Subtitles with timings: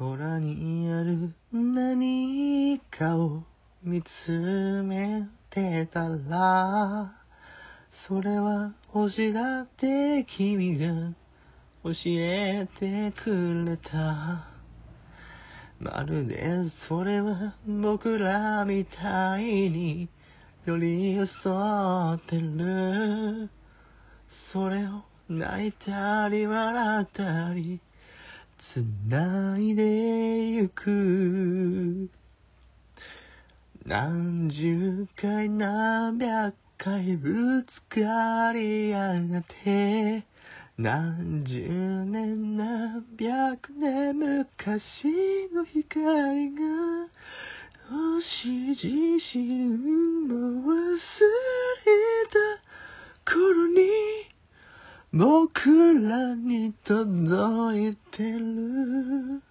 [0.00, 3.42] 空にある何かを
[3.82, 7.12] 見つめてたら
[8.08, 10.86] それは星だって君が
[11.84, 14.48] 教えてくれた。
[15.78, 16.46] まるで
[16.88, 20.08] それは僕らみたいに
[20.64, 23.50] 寄り添ってる。
[24.50, 27.82] それを泣いたり笑ったり
[28.74, 29.82] 繋いで
[30.50, 32.10] ゆく。
[33.86, 40.24] 何十回何百回ぶつかり合って
[40.78, 41.68] 何十
[42.06, 44.82] 年何百年昔
[45.52, 46.60] の光が
[47.90, 48.86] 星自
[49.34, 49.68] 身
[50.28, 51.00] も忘れ
[53.26, 53.90] た頃に
[55.12, 55.58] 僕
[56.08, 59.42] らに届いてる。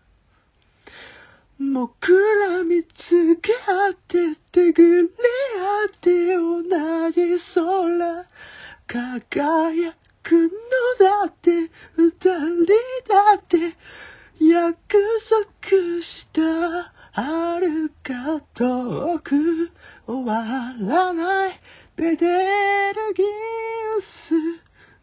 [1.60, 2.14] 僕
[2.48, 2.88] ら見つ
[3.42, 5.10] け合って手繰り
[5.60, 7.18] 合って同じ
[7.54, 8.26] 空
[8.88, 9.94] 輝
[10.24, 10.50] くの
[10.98, 11.52] だって
[11.98, 12.66] 二人
[13.10, 13.76] だって。
[14.42, 14.80] 約
[15.28, 15.44] 束
[16.02, 16.40] した
[17.12, 19.70] 遥か遠く。
[20.08, 21.60] 終わらない。
[21.98, 23.26] ベテルギウ
[24.02, 24.06] ス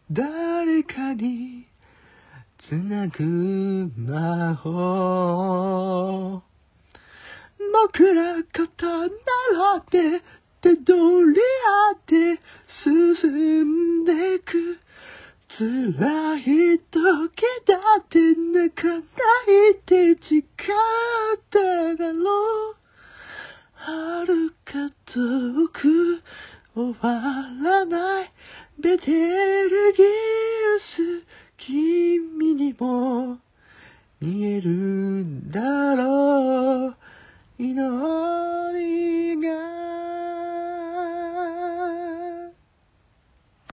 [0.09, 1.67] 誰かに
[2.69, 6.41] つなぐ魔法
[7.73, 9.09] 僕ら肩習
[9.77, 10.21] って
[10.61, 12.39] 手取り合って
[12.83, 14.79] 進んでく。
[15.57, 16.93] 辛い時
[17.65, 19.03] だって泣かない
[19.85, 20.43] で誓っ
[21.49, 21.59] た
[21.95, 22.75] だろう。
[23.75, 26.23] 遥か遠く
[26.75, 27.11] 終わ
[27.63, 28.31] らない。
[28.79, 30.05] ベテルギウ
[30.79, 31.25] ス
[31.57, 33.39] 君にも
[34.21, 34.86] 見える。